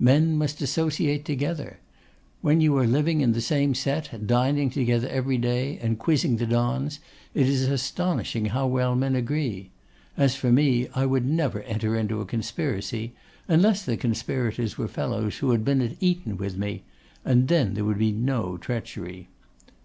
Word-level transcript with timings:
Men 0.00 0.36
must 0.36 0.60
associate 0.60 1.24
together. 1.24 1.78
When 2.40 2.60
you 2.60 2.76
are 2.78 2.84
living 2.84 3.20
in 3.20 3.30
the 3.30 3.40
same 3.40 3.76
set, 3.76 4.26
dining 4.26 4.68
together 4.68 5.06
every 5.08 5.38
day, 5.38 5.78
and 5.78 5.96
quizzing 6.00 6.36
the 6.38 6.46
Dons, 6.48 6.98
it 7.32 7.48
is 7.48 7.62
astonishing 7.68 8.46
how 8.46 8.66
well 8.66 8.96
men 8.96 9.14
agree. 9.14 9.70
As 10.16 10.34
for 10.34 10.50
me, 10.50 10.88
I 10.96 11.06
never 11.06 11.60
would 11.60 11.68
enter 11.68 11.94
into 11.96 12.20
a 12.20 12.26
conspiracy, 12.26 13.14
unless 13.46 13.84
the 13.84 13.96
conspirators 13.96 14.76
were 14.76 14.88
fellows 14.88 15.36
who 15.38 15.52
had 15.52 15.64
been 15.64 15.80
at 15.80 15.94
Eton 16.00 16.38
with 16.38 16.56
me; 16.58 16.82
and 17.24 17.46
then 17.46 17.74
there 17.74 17.84
would 17.84 17.98
be 17.98 18.10
no 18.10 18.56
treachery. 18.56 19.28